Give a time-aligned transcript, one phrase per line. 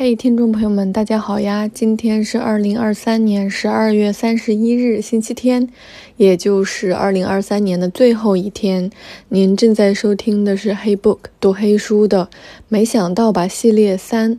[0.00, 1.66] 嘿，听众朋友们，大家好呀！
[1.66, 5.68] 今天是二零二三年十二月三十一日，星期天，
[6.16, 8.92] 也就是二零二三年的最后一天。
[9.30, 12.30] 您正在收听的是《黑 book》读黑书的，
[12.68, 14.38] 没想到吧系列三。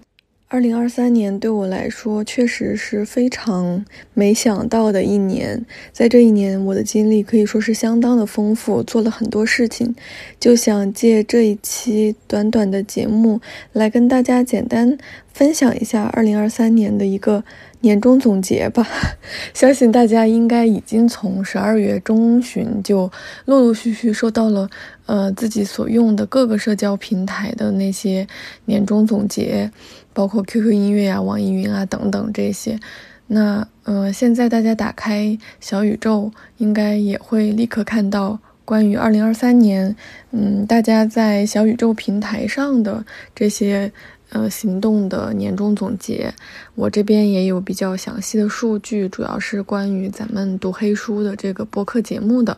[0.51, 3.85] 二零二三年对我来说确实是非常
[4.15, 9.93] 没想到的一年，在这一年，我的经历可以说是相当的丰富，做了很多事情，
[10.39, 13.39] 就想借这一期短短的节目
[13.73, 14.97] 来跟大家简单
[15.31, 17.43] 分享一下二零二三年的一个。
[17.81, 18.85] 年终总结吧，
[19.55, 23.09] 相信大家应该已经从十二月中旬就
[23.45, 24.69] 陆陆续续收到了，
[25.09, 28.27] 呃，自己所用的各个社交平台的那些
[28.65, 29.71] 年终总结，
[30.13, 32.79] 包括 QQ 音乐啊、网易云啊等等这些。
[33.25, 39.95] 那，呃，现在大家打开小宇宙，应该也会立刻看到关于二零二三年，
[40.29, 43.91] 嗯，大家在小宇宙平台上的这些。
[44.31, 46.31] 呃，行动的年终总结，
[46.75, 52.55] 我这边也有比较详细的数据，主要是关于咱们读黑书的这个播客节目的。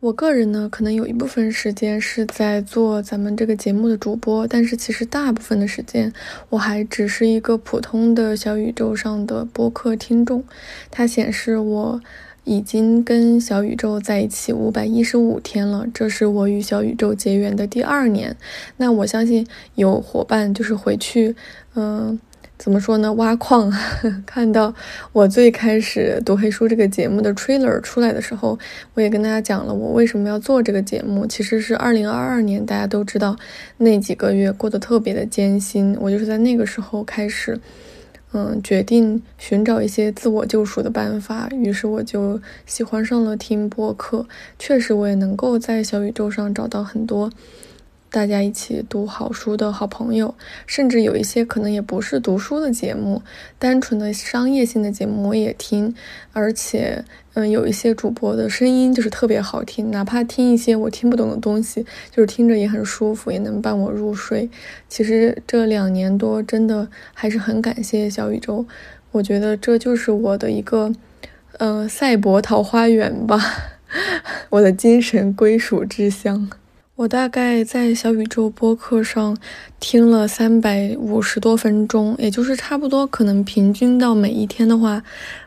[0.00, 6.10] 我个人呢，可能有一部分时间是在做咱们这个节目的主播，但是其实大部分的时间，
[6.48, 10.42] 我还只是一个普通的小宇宙上的播客听众。
[10.90, 12.00] 它显示我。
[12.44, 18.34] 已经跟小宇宙在一起五百一十五天了，这是我与小宇宙结缘的第二年。
[18.78, 21.36] 那我相信有伙伴就是回去，
[21.74, 22.18] 嗯，
[22.60, 23.10] 怎么说呢？
[23.14, 23.72] 挖矿，
[24.26, 24.74] 看到
[25.14, 28.58] 我最开始读黑书这个节目的 trailer 出来的时候，
[28.92, 31.26] 我也跟大家讲了我为什么要做这个节目。
[31.26, 33.34] 其实是二零二二年，大家都知道
[33.78, 37.58] 那几个月过得特别的艰辛，我就是在那个时候开始。
[38.32, 44.24] 嗯，决定寻找一些自我救赎的办法，于是我就喜欢上了听播客。
[44.56, 47.32] 确实，我也能够在小宇宙上找到很多。
[48.10, 50.34] 大家一起读好书的好朋友，
[50.66, 53.22] 甚至有一些可能也不是读书的节目，
[53.56, 55.94] 单纯的商业性的节目我也听，
[56.32, 57.04] 而且，
[57.34, 64.50] 嗯，有一些主播的声音就是特别好听，哪怕听一些我听不懂的东西，就是听着也很舒服，也能伴我入睡。
[64.88, 68.66] 其实这两年多真的还是很感谢小宇宙，
[69.12, 70.92] 我觉得这就是我的一个，
[71.58, 73.40] 嗯，赛博桃花源吧，
[74.50, 76.50] 我的精神归属之乡。
[77.00, 79.34] 我大概在小宇宙播客上
[79.78, 85.02] 听了三百五十多分钟，也就是差不多可能平均到每一天的话，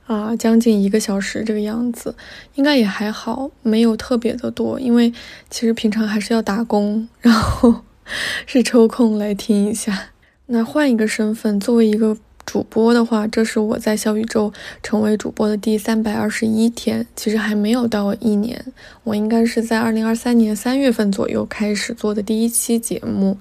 [0.07, 2.15] 啊，将近一个小时这个样子，
[2.55, 5.13] 应该也还好，没有特别的多，因为
[5.51, 7.81] 其实平常还是要打工，然后
[8.47, 10.05] 是抽空来听一下。
[10.47, 12.17] 那换一个身份，作为一个。
[12.45, 18.63] 主播的话，这是我在小宇宙成为主播的第三百二十一天，其实还没有到一年。
[19.03, 23.37] 我应该是在二零二三年三月份左右开始做的第一期节目，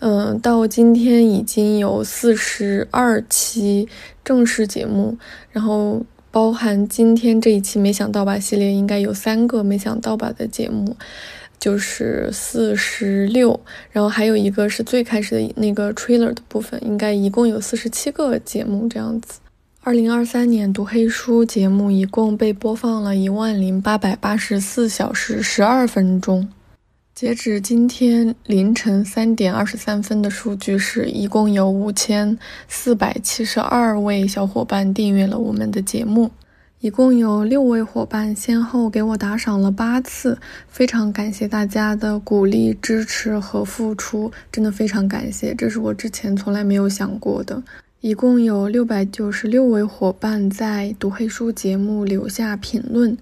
[0.00, 3.88] 嗯，到今天已经有四十二期
[4.24, 5.16] 正式节目，
[5.52, 10.96] 然后包含今天这一期没想到吧系列，应该有三个没想到吧的节目。
[11.60, 13.60] 就是四十六，
[13.92, 19.38] 然后还有一个是最开始的那个 trailer 的部分，应该一共有四十七个节目这样子。
[19.82, 26.48] 二零二三年读黑书节目一共被播放了一万零八百八十四小时十二分钟，
[27.14, 32.38] 截止今天凌晨三点二十三分的数据是一共有五千
[32.68, 36.30] 四百七十二位小伙伴订阅了我们的节目。
[36.82, 47.62] 一共有六位伙伴先后给我打赏了八次，非常感谢大家的鼓励、支持和付出，真的非常感谢，这是我之前从来没有想过的。
[48.00, 53.18] 一共有六百九十六位伙伴在读黑书节目留下评论，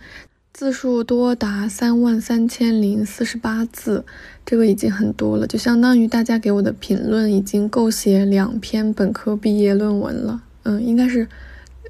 [0.53, 4.05] 字数多达三万三千零四十八字，
[4.47, 10.43] 这个已经很多了，就相当于大家给我的评论已经够写两篇本科毕业论文了。
[10.63, 11.27] 嗯，应该是。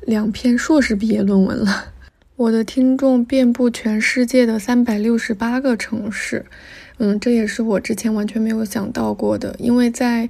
[0.09, 1.93] 两篇硕士毕业论文了。
[2.37, 6.47] 我的听众遍布全世界的三百六十八个城市，
[6.97, 9.55] 嗯，这也是我之前完全没有想到过的。
[9.59, 10.27] 因为在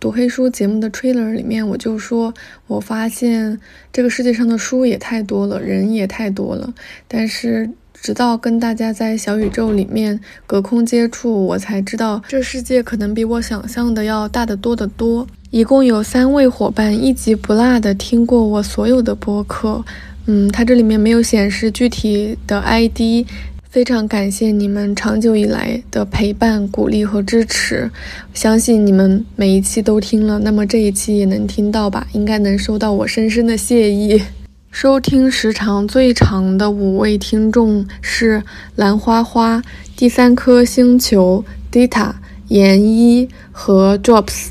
[0.00, 2.32] 读黑书节目的 trailer 里面，我就说，
[2.68, 3.60] 我发现
[3.92, 6.72] 这个世界上的书也太多了，人也太多了。
[7.06, 7.68] 但是
[8.00, 15.26] 直到跟大家在小宇宙里面隔空接触，我才知道这世界可能比我想象的要大得多得多。
[15.50, 19.82] 一共有三位伙伴一集不落的听过我所有的播客，
[20.26, 23.26] 嗯，它这里面没有显示具体的 ID，
[23.70, 27.90] 非常感谢你们长久以来的陪伴、鼓励和支持，
[28.34, 32.06] 相信你们每一期都听了，那么这一期也能听到吧？
[32.12, 34.20] 应该能收到我深深的谢意。
[34.70, 38.42] 收听时长最长的五位听众是
[38.76, 39.62] 兰花花、
[39.96, 42.12] 第三颗星球、Dita、
[42.48, 44.48] 研一和 Drops。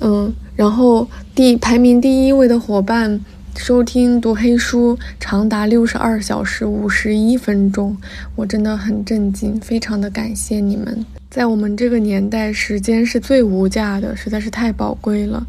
[0.00, 3.20] 嗯，然后第排名第一位的伙伴
[3.56, 7.96] 收听读黑书长达六十二小时五十一分钟，
[8.36, 11.04] 我真的很震惊，非常的感谢你们。
[11.28, 15.44] 在我们这个年代，时间是最无价的，实在是太宝贵了。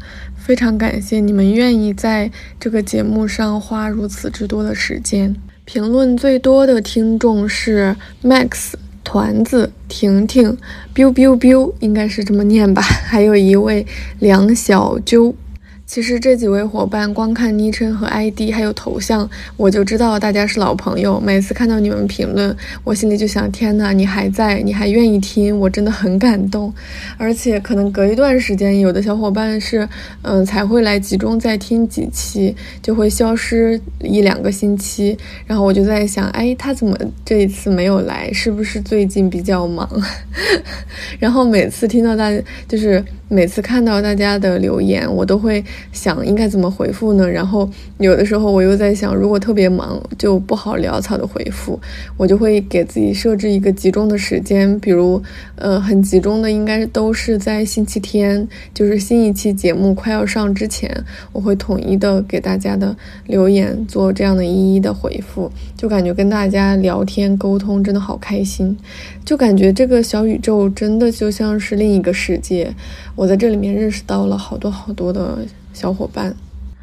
[0.48, 5.36] 非常感谢你们愿意在这个节目上花如此之多的时间。
[5.66, 8.72] 评论最多的听众是 Max、
[9.04, 10.56] 团子、婷婷、
[10.94, 12.80] biu biu biu，应该是这么念吧。
[13.04, 13.86] 还有一位
[14.20, 15.34] 梁小鸠。
[15.88, 21.18] 其实这几位伙伴，光看昵称和 ID 还有头像，我就知道大家是老朋友。
[21.18, 22.54] 每次看到你们评论，
[22.84, 26.70] 我心里就想：天哪，你还在，你还愿意听，我真的很感动。
[27.16, 29.88] 而且可能隔一段时间，有的小伙伴是，
[30.20, 35.16] 嗯，才会来集中再听几期，就会消失一两个星期。
[35.46, 36.94] 然后我就在想：哎，他怎么
[37.24, 38.30] 这一次没有来？
[38.30, 39.88] 是不是最近比较忙？
[41.18, 42.30] 然后每次听到大，
[42.68, 45.64] 就是每次看到大家的留言，我都会。
[45.92, 47.28] 想应该怎么回复呢？
[47.28, 51.78] 然后有的时候我又在想，如果特别忙就不好潦草的回复，
[52.16, 55.22] 我就会给自己设置一个集中的时间，比如，
[55.56, 62.96] 呃，很集中的应该都是在星期天，就是新一期节目快要上之前，我会统一的给大家的
[63.26, 68.76] 留言做这样的一一的回复，就感觉跟大家聊天沟通真的好开心，
[69.24, 72.72] 就感觉这个小宇宙真的就像是另一个世界，
[73.18, 75.38] 我在这里面认识到了好多好多的。
[75.72, 76.34] 小伙伴，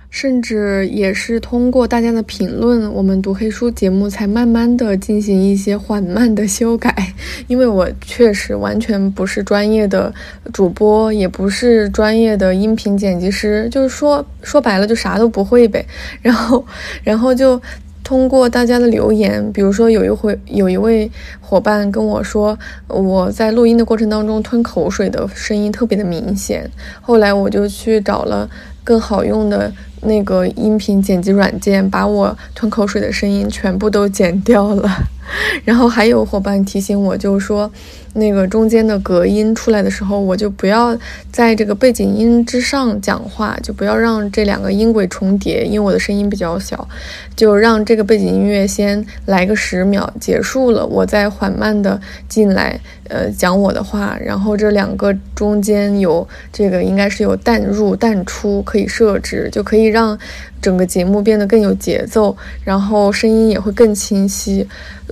[0.09, 6.93] 甚至也是通过大家的评论，我们读黑书节目才慢慢的进行一些缓慢的修改。
[7.47, 10.13] 因为我确实完全不是专业的
[10.53, 15.85] 主播，也不是专业的音频剪辑师，就是说说白了就啥都不会呗。
[16.21, 16.65] 然后，
[17.03, 17.61] 然后就
[18.05, 21.11] 通过大家的留言，比如说有一回有一位
[21.41, 22.57] 伙伴跟我说，
[22.87, 26.69] 我在录音的过程当中吞口水的声音特别的明显。
[27.01, 28.49] 后来我就去找了。
[28.85, 34.89] 更好用的那个音频剪辑软件，把我吞口水的声音全部都剪掉了。
[35.65, 37.71] 然后还有伙伴提醒我，就是说。
[38.17, 40.97] 那个中间的隔音出来的时候，我就不要
[41.33, 46.87] 在这个背景音之上讲话，就不要让这两个音轨重叠，因为我的声音比较小，
[47.35, 51.99] 就让这个背景音乐先来个十秒，结束了，我再缓慢的
[52.29, 60.19] 进来，呃，讲我的话，然后这两个中间有这个应该是有淡入淡出可以设置，就可以让
[60.61, 64.67] 整个节目变得更有节奏，然后声音也会更清晰。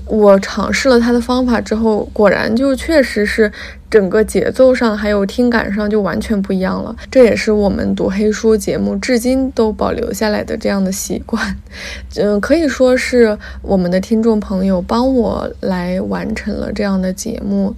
[0.06, 3.50] 我尝试了他的方法之后，果然就确实是
[3.90, 6.94] 整个节奏上还有听感上就完全不一样了。
[7.10, 11.56] 这也是我们读黑书节目至今都保留下来的这样的习惯。
[12.18, 17.74] 嗯，可以说是我们的听众朋友帮我来完成了这样的节目。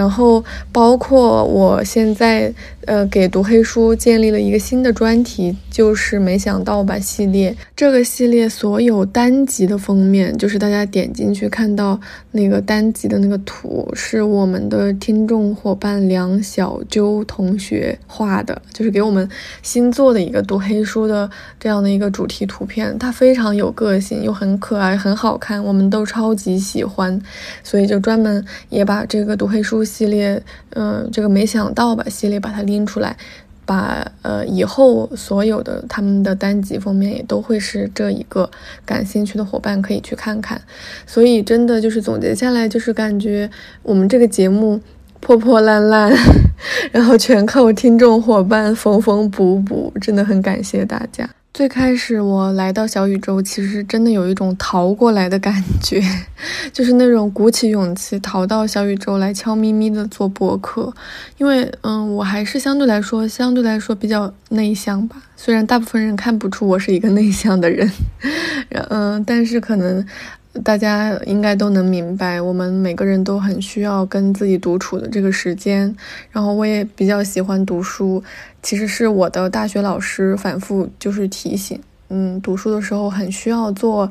[0.00, 0.42] 然后
[0.72, 2.50] 包括我现在，
[2.86, 7.54] 呃，给读黑书建立了一个新的专题，就是没想到吧系列。
[7.76, 12.00] 这个系列所有单集的封面，就是大家点进去看到
[12.30, 19.28] 那个单集的那个图，是我们的听众伙伴梁小鸠同学画的，就是给我们
[19.60, 22.98] 新做的一个读黑书的这样的一个主题图片。
[22.98, 27.20] 它非常有个性，又很可爱，很好看，我们都超级喜欢，
[27.62, 29.84] 所以就专门也把这个读黑书。
[29.90, 32.04] 系列，嗯，这个没想到吧？
[32.08, 33.16] 系列把它拎出来，
[33.66, 38.48] 把呃以后所有的他们的单集封面也都会是这一个，
[38.86, 40.60] 感兴趣的伙伴可以去看看。
[41.06, 43.50] 所以真的就是总结下来，就是感觉
[43.82, 44.80] 我们这个节目
[45.20, 46.12] 破破烂烂，
[46.92, 51.28] 然后全靠听众伙伴缝缝补补，真的很感谢大家。
[51.52, 56.00] 最开始我来到小宇宙，其实真的有一种逃过来的感觉，
[56.72, 60.94] 就是那种鼓起勇气逃到小宇宙来悄咪咪的做播客。
[61.38, 65.16] 因为，嗯，我还是相对来说，相对来说比较内向吧。
[65.36, 67.90] 虽然大部分人看不出我是一个内向的人，
[68.88, 70.06] 嗯，但是可能。
[70.62, 75.94] 大家应该都能明白，我们每个人都很需要跟自己独处的这个时间。
[76.30, 78.22] 然后我也比较喜欢读书，
[78.62, 84.10] 其实是我的大学老师反复就是提醒，嗯，读书的时候很需要做，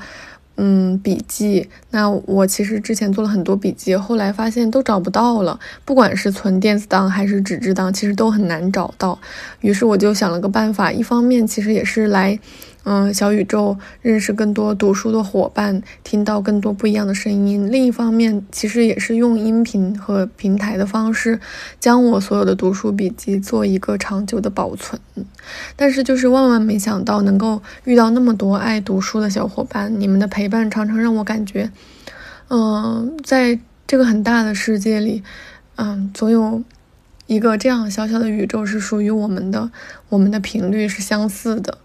[0.58, 1.70] 嗯，笔记。
[1.92, 9.20] 那我其实之前做了很多笔记，后来发现都找不到了，不管是存电子档还是纸质档，其实都很难找到。
[9.62, 12.40] 于是我就想了个办法，一方面其实也是来。
[12.92, 17.72] 嗯，小宇宙认识更多读书的伙伴，听到更多不一样的声音。
[17.72, 21.40] 另一方面，其实也是用音频和平台的方式，
[21.80, 25.00] 将我所有的读书笔记做一个长久的保存。
[25.76, 31.70] 但是，就是万万没想到能够遇到那么多爱读书的小伙伴，你们的陪伴常常让我感觉，
[32.48, 35.22] 嗯，在这个很大的世界里，
[35.76, 36.64] 嗯，总有。
[37.28, 39.70] 一个这样小小的宇宙是属于我们的，
[40.10, 41.78] 我们的频率是相似的。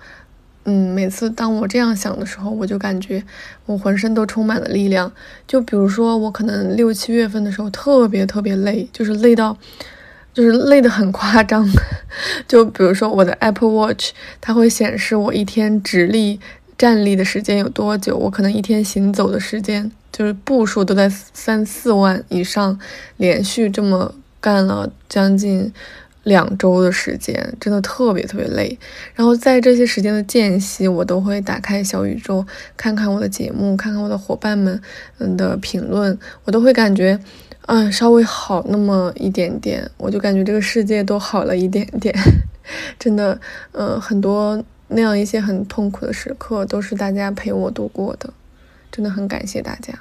[0.67, 3.23] 嗯，每次当我这样想的时候，我就感觉
[3.67, 5.13] 我浑身都充满了力量。
[5.47, 9.57] 就比如说，我可能六七月份的时候特别特别累，就是累到，
[10.33, 11.69] 就是累得很夸张。
[12.49, 16.41] 就比如说我的 Apple Watch，它会显示我一天直立
[16.79, 22.79] 站立的时间有多久，我可能一天行走的时间就是步数都在三四万以上，
[23.19, 25.71] 连续这么干了将近。
[26.25, 28.79] 两周的时间真的特别特别累，
[29.15, 32.45] 然后在这些时间的间隙，我都会打开小宇宙
[32.77, 34.81] 看看我的节目，看看我的伙伴们
[35.19, 37.19] 嗯的评论，我都会感觉，
[37.67, 42.15] 嗯，稍微好那么一点点，我就感觉这个世界都好了一点点，
[42.99, 43.39] 真的，
[43.73, 48.33] 呃，很多那样一些很痛苦的时刻都是大家陪我度过的，
[48.91, 49.93] 真的很感谢大家。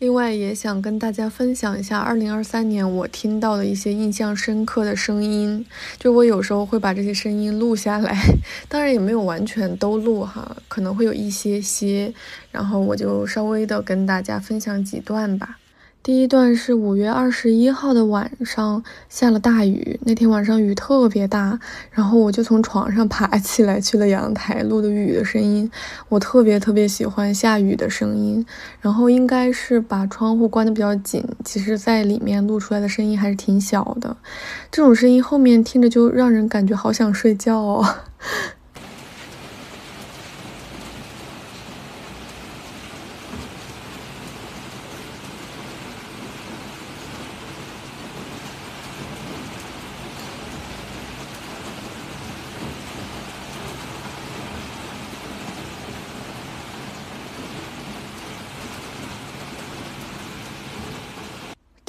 [0.00, 5.66] 另外也想跟大家分享一下，二零二三年我听到的一些印象深刻的声音。
[5.98, 8.18] 就我有时候会把这些声音录下来，
[8.66, 12.14] 当然也没有完全都录哈，可能会有一些些，
[12.50, 15.58] 然后我就稍微的跟大家分享几段吧。
[16.02, 25.70] 第一段是五月二十一号的晚上下了大雨，那天晚上雨特别大，然后我就从床上爬起来去了阳台录的雨的声音。
[26.08, 28.46] 我特别特别喜欢下雨的声音，
[28.80, 34.16] 然后应该是把窗户关的比较紧，其实在里面录出来的声音还是挺小的。
[34.70, 37.96] 这种声音后面听着就让人感觉好想睡觉哦。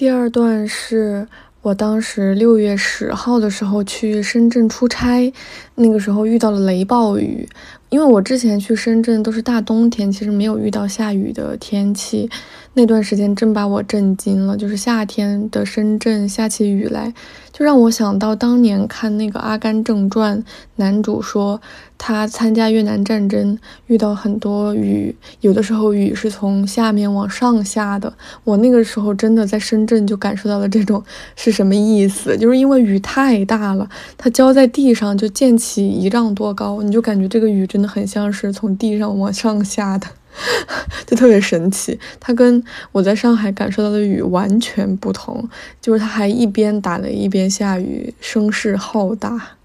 [0.01, 1.27] 第二段是
[1.62, 5.31] 我当时六月十号的时候去深圳出差，
[5.75, 7.48] 那个时候遇到了雷暴雨。
[7.92, 12.30] 因为我之前去深圳都是大冬天，其实没有遇到下雨的天气。
[12.74, 17.14] 那段时间真把我震惊了，就是夏天的深圳下起雨来，
[17.52, 20.40] 就让我想到当年看那个《阿甘正传》，
[20.78, 21.62] 男主说。
[22.04, 23.56] 他参加越南战争，
[23.86, 28.12] 遇到很多雨，有的时候雨是从下面往上下的。
[28.44, 31.04] 我那个时候真的在深圳就感受到了这种
[31.36, 40.08] 是什么意思，就是因为雨太大了，它浇在地上就溅起一丈多高，你就感觉这个雨真很像是从地上往上下的，
[41.08, 42.00] 就特别神奇。
[42.20, 45.48] 它跟我在上海感受到的雨完全不同，
[45.82, 49.58] 就是它还一边打雷一边下雨，声势浩大。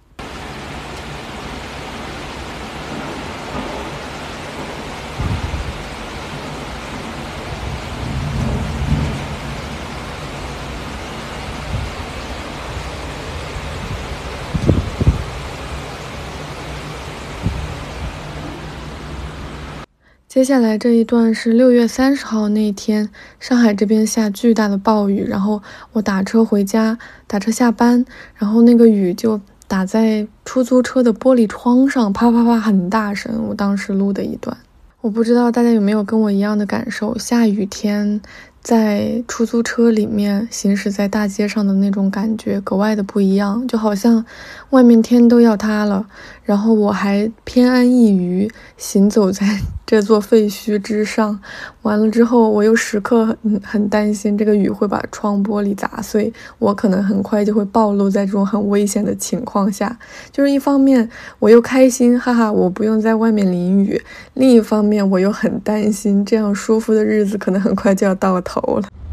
[20.37, 23.09] 接下来这一段是六月三十号那天，
[23.41, 25.63] 上海这边下巨大的暴雨，然后
[25.93, 33.47] 我打车回家，打车下班，然后那个雨就打在出租车的玻璃窗上，啪啪啪很大声。
[33.49, 34.55] 我当时录的一段，
[35.01, 38.21] 我不知道大家有没有跟我一样的感受，下雨天。
[38.67, 44.25] 在出租车里面行驶在大街上的那种感觉格外的不一样，就好像
[44.71, 46.05] 外面天都要塌了，
[46.43, 49.47] 然后我还偏安一隅行走在
[49.87, 51.39] 这座废墟之上。
[51.83, 59.97] 完了之后，我又时刻很很担心这个雨会把窗玻璃砸碎，我可能很快就会暴露在这种很危险的情况下。
[60.33, 61.09] 就是一方面
[61.39, 63.97] 我又开心，哈哈，我不用在外面淋雨；
[64.35, 69.06] 另一方面我又很担心，这样舒服的日子可能很快就要到头头了。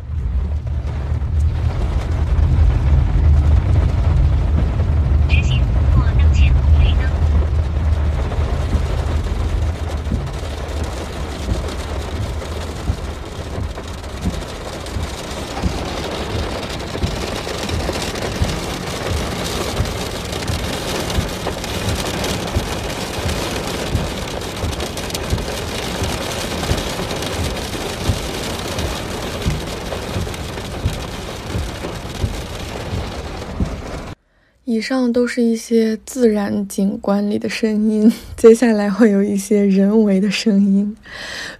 [34.73, 40.97] 以上都是一些自然景观里的声音，接下来会有一些人为的声音，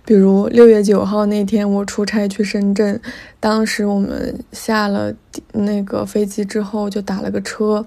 [0.03, 2.99] 比如六月九号那天我出差去深圳，
[3.39, 5.13] 当时我们下了
[5.51, 7.85] 那个飞机之后就打了个车，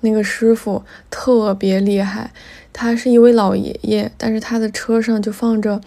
[0.00, 2.30] 那个师傅特别厉害，
[2.78, 5.80] 他是一位老爷爷，但是他的车上就放着。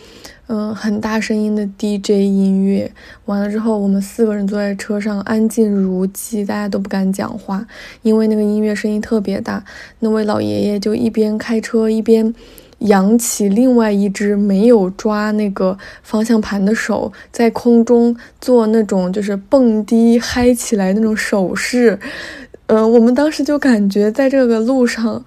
[0.51, 2.91] 嗯，很大声音的 DJ 音乐，
[3.25, 7.63] 完了之后，我们四个人坐在车上，安静如鸡，大家都不敢讲话，
[8.01, 9.63] 因为那个音乐声音特别大。
[9.99, 12.33] 那位老爷爷就一边开车一边
[12.79, 21.99] 扬起另外一只没有抓那个方向盘的手，在空中做那种就是蹦迪嗨起来那种手势。
[22.65, 25.23] 呃，我们当时就感觉在这个路上。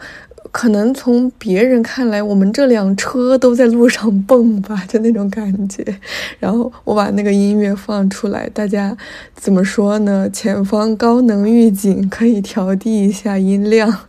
[0.52, 5.82] 可能从别人看来，我们这辆车都在路上蹦吧，就那种感觉。
[6.38, 8.96] 然后我把那个音乐放出来，大家
[9.34, 10.28] 怎么说呢？
[10.30, 14.00] 前方高能预警，可以调低一下音量。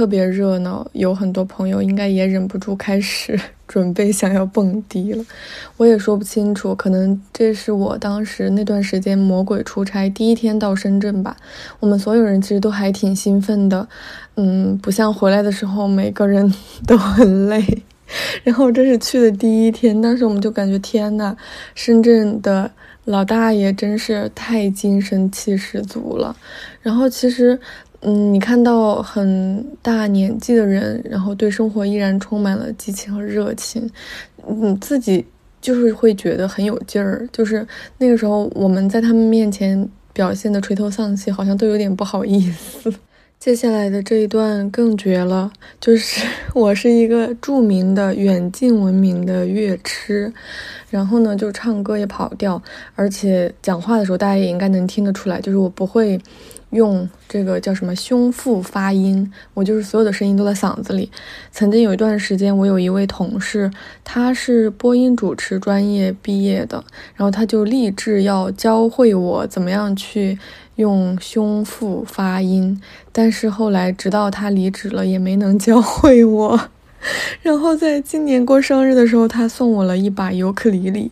[0.00, 0.88] 特别热闹？
[0.94, 3.38] 有很多朋友应该也忍不住开始
[3.68, 5.22] 准备想要蹦迪了。
[5.76, 11.36] 我也说不清楚，可能这是我当时那段时间魔鬼出差第一天到深圳吧。
[11.80, 13.86] 我们所有人其实都还挺兴奋的，
[14.36, 16.50] 嗯，不像回来的时候每个人
[16.88, 17.62] 都很累。
[18.42, 21.36] 然后这是去的第一天，当时我们就感觉天呐，
[21.74, 22.70] 深圳的
[23.04, 26.34] 老大爷真是太精神气十足了。
[26.80, 27.60] 然后其实。
[28.02, 33.90] 嗯，你看到很大年纪的人，然后对生活依然充满了激情和热情，
[34.46, 35.22] 你自己
[35.60, 37.28] 就是会觉得很有劲儿。
[37.30, 37.66] 就是
[37.98, 42.90] 那个时候，我们在他们面前表现的垂头丧气，好像都有点不好意思。
[43.38, 50.32] 接下来的这一段更绝了，就是我是一个著名的远近闻名的乐痴，
[50.88, 52.62] 然后呢，就唱歌也跑调，
[52.94, 56.18] 而且讲话的时候大家也应该能听得出来，就是我不会。
[56.70, 61.10] 用这个叫什么胸腹发音，我就是所有的声音都在嗓子里。
[61.50, 63.70] 曾经有一段时间，我有一位同事，
[64.04, 66.82] 他是播音主持专业毕业的，
[67.14, 70.38] 然后他就立志要教会我怎么样去
[70.76, 72.80] 用胸腹发音，
[73.12, 76.60] 但是后来直到他离职了，也没能教会我。
[77.40, 81.10] 然后在今年过生日的时候，他送我了一把尤克里里，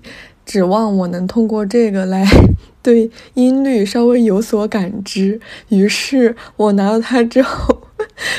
[0.49, 2.27] 指望我能通过这个来。
[2.81, 7.83] 对音律稍微有所感知，于是我拿到它之后，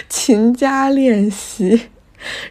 [0.08, 1.82] 勤加练习。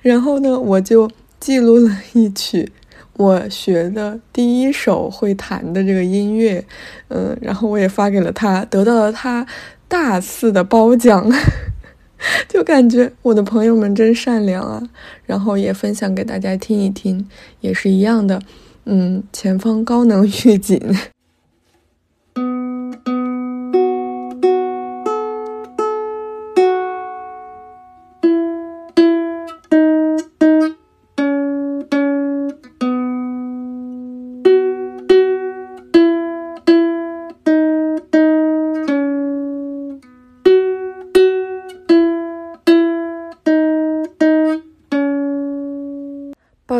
[0.02, 2.70] 然后呢，我就记录了一曲
[3.14, 6.64] 我学的第一首会弹的这个音乐，
[7.08, 9.44] 嗯，然后我也发给了他，得到了他
[9.88, 11.28] 大肆的褒奖，
[12.46, 14.88] 就感觉我的朋友们真善良啊。
[15.24, 17.26] 然后也分享给大家听一听，
[17.60, 18.40] 也是一样的，
[18.90, 20.80] 嗯，前方高能预警。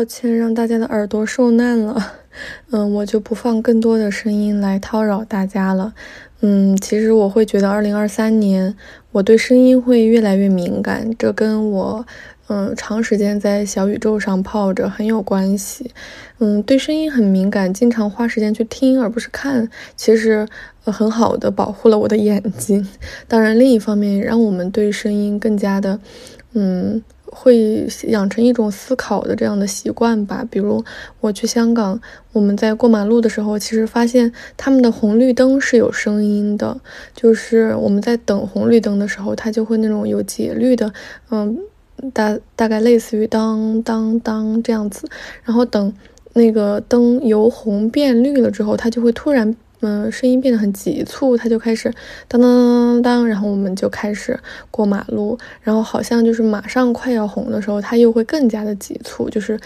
[0.09, 2.13] 歉，让大家的耳朵受难了。
[2.71, 5.93] 嗯，我就不放更多的声音来叨扰大家了。
[6.41, 8.75] 嗯，其实我会觉得，二零二三年
[9.11, 12.05] 我对声音会越来越敏感，这跟我
[12.47, 15.91] 嗯长时间在小宇宙上泡着很有关系。
[16.39, 20.47] 嗯，对声音很敏感，经常花时间去听而不是看，其实
[20.85, 22.87] 呃很好的保护了我的眼睛。
[23.27, 25.99] 当然，另一方面也，让我们对声音更加的
[26.53, 27.03] 嗯。
[27.31, 30.45] 会养成一种思考的这样的习惯吧。
[30.49, 30.83] 比如
[31.19, 31.99] 我去香港，
[32.33, 36.79] 我们在过马路的时候，其实发现他们的红绿灯是有声音的，
[37.13, 40.91] 就是我们在等红绿灯的时候，它就会那种有节律的，
[41.29, 41.57] 嗯，
[42.13, 45.07] 大大概类似于当当当这样子。
[45.43, 45.93] 然后等
[46.33, 49.55] 那个灯由红变绿了之后，它就会突然。
[49.81, 51.89] 嗯，声音变得很急促，他就开始
[52.27, 54.37] 当当当当当，然后我们就开始
[54.69, 59.57] 过马路，然后好像就是马上快要红的时候，它又会更加的急促，就是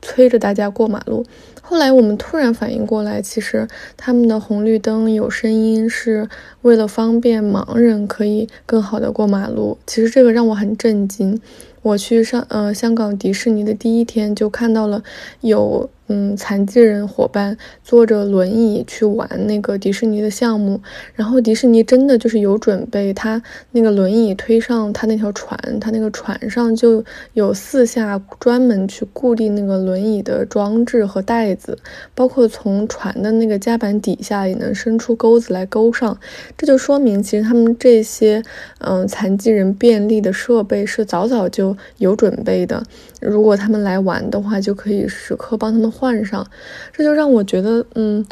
[0.00, 1.26] 催着大家过马路。
[1.60, 3.68] 后来我们突然反应过来，其实
[3.98, 6.26] 他们的红绿灯有声音是
[6.62, 9.76] 为了方便盲人可以更好的过马路。
[9.86, 11.38] 其实这个让我很震惊。
[11.82, 15.02] 我去上呃香港迪士尼的第一天就看到了
[15.42, 15.90] 有。
[16.12, 20.80] 嗯，残疾人伙伴坐着轮椅去玩那个迪士尼的项目，
[21.14, 31.78] 然后迪士尼真的就是有准备，他那个轮椅推上他那条船，他那个船上就有四下专门去固定那个轮椅的装置和带子，
[32.12, 36.18] 包括从船的那个甲板底下也能伸出钩子来勾上，
[36.58, 38.42] 这就说明其实他们这些
[38.80, 42.82] 嗯残疾人便利的设备是早早就有准备的，
[43.20, 45.88] 如果他们来玩的话，就可以时刻帮他们。
[46.00, 46.46] 换上，
[46.94, 48.24] 这就让我觉得，嗯，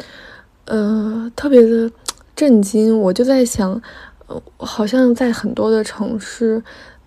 [0.65, 1.91] 呃，特别的
[2.35, 2.99] 震惊。
[2.99, 3.79] 我就在想，
[4.25, 6.63] 呃，好像在很多的城市，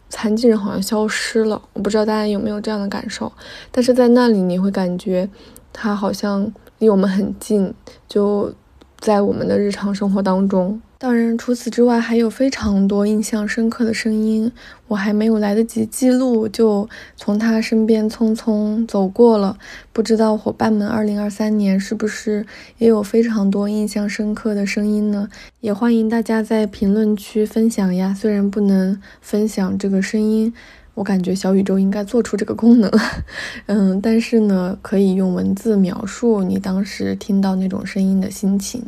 [0.08, 1.60] 残疾人好像消失了。
[1.72, 3.32] 我不知道大家有没有这样的感受，
[3.72, 5.28] 但是在那里你会感觉
[5.72, 7.74] 他好像离我们很近，
[8.06, 8.54] 就
[9.00, 10.80] 在我们的日常生活当中。
[11.02, 14.52] 当然，除此之外还有非常多印象深刻的声音，
[14.86, 19.58] 我还没有来得及记录，就从他身边匆匆走过了。
[19.92, 22.46] 不知道伙伴们，二零二三年是不是
[22.78, 25.28] 也有非常多印象深刻的声音呢？
[25.58, 28.14] 也欢迎大家在评论区分享呀。
[28.16, 30.54] 虽然不能分享这个声音，
[30.94, 32.88] 我感觉小宇宙应该做出这个功能，
[33.66, 38.84] 嗯，但是呢，可以用文字描述你当时听到那种声音的心情。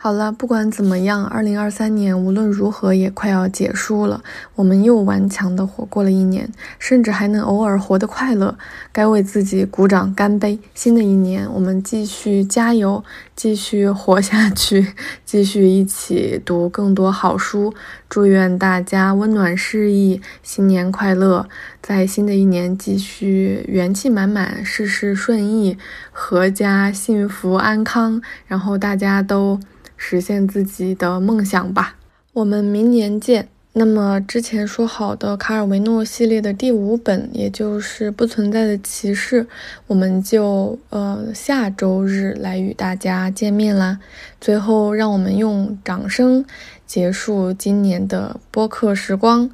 [0.00, 4.22] 好了，不管怎么样，二零二三年无论如何也快要结束了，
[4.54, 8.56] 我们又顽强的活过了一年，甚至还能偶尔活得快乐，
[8.92, 10.60] 该为自己鼓掌干杯！
[10.72, 13.02] 新的一年，我们继续加油，
[13.34, 17.74] 继续活下去，继续一起读更多好书。
[18.08, 21.48] 祝愿大家温暖适意，新年快乐！
[21.82, 25.76] 在新的一年继续元气满满，事事顺意，
[26.14, 29.58] 阖家幸福安康，然后大家都。
[29.98, 31.96] 实现自己的梦想吧，
[32.32, 33.48] 我们明年见。
[33.74, 39.46] 那么之前说好的卡尔维诺系列的第五本，也就是不存在的骑士，
[39.86, 44.00] 我们就呃下周日来与大家见面啦。
[44.40, 46.44] 最后，让我们用掌声
[46.86, 49.48] 结束今年的播客时光，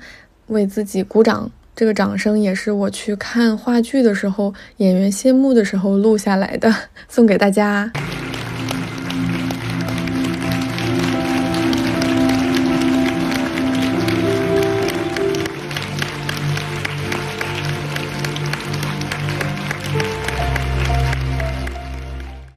[0.47, 1.51] 为自己鼓掌。
[1.77, 6.73] 这个掌声也是我去看话剧的时候，演员谢幕的时候录下来的，
[7.09, 7.91] 送给大家。